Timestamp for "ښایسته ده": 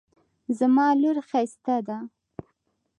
1.29-1.97